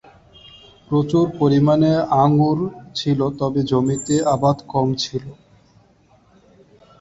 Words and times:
প্রচুর 0.89 1.25
পরিমাণে 1.39 1.91
আঙ্গুর 2.21 2.59
ছিল 2.95 3.19
তবে 3.39 3.61
জমিতে 3.71 4.15
আবাদ 4.35 4.57
কম 4.73 4.87
ছিল। 5.03 5.25